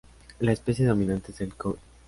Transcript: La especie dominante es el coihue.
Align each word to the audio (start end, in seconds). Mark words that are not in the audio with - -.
La 0.39 0.51
especie 0.51 0.87
dominante 0.87 1.31
es 1.31 1.41
el 1.41 1.53
coihue. 1.53 1.77